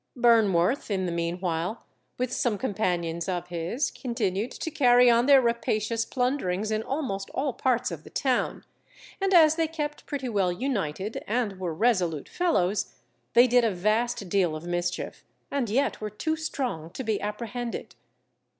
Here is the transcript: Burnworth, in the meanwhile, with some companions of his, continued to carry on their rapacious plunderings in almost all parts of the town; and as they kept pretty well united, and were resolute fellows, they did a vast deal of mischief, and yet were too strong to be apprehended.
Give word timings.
Burnworth, 0.17 0.89
in 0.89 1.05
the 1.05 1.11
meanwhile, 1.11 1.83
with 2.17 2.33
some 2.33 2.57
companions 2.57 3.29
of 3.29 3.49
his, 3.49 3.91
continued 3.91 4.49
to 4.49 4.71
carry 4.71 5.11
on 5.11 5.27
their 5.27 5.43
rapacious 5.43 6.05
plunderings 6.05 6.71
in 6.71 6.81
almost 6.81 7.29
all 7.35 7.53
parts 7.53 7.91
of 7.91 8.03
the 8.03 8.09
town; 8.09 8.65
and 9.21 9.31
as 9.31 9.57
they 9.57 9.67
kept 9.67 10.07
pretty 10.07 10.27
well 10.27 10.51
united, 10.51 11.23
and 11.27 11.59
were 11.59 11.71
resolute 11.71 12.27
fellows, 12.29 12.95
they 13.33 13.45
did 13.45 13.63
a 13.63 13.69
vast 13.69 14.27
deal 14.27 14.55
of 14.55 14.65
mischief, 14.65 15.23
and 15.51 15.69
yet 15.69 16.01
were 16.01 16.09
too 16.09 16.35
strong 16.35 16.89
to 16.89 17.03
be 17.03 17.21
apprehended. 17.21 17.93